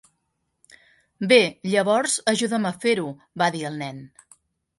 [1.31, 1.37] "Bé,
[1.73, 3.07] llavors ajuda'm a fer-ho",
[3.45, 4.03] va dir el nen.